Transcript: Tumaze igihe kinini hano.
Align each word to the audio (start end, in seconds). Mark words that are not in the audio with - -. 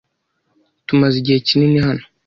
Tumaze 0.87 1.15
igihe 1.21 1.39
kinini 1.47 1.79
hano. 1.87 2.03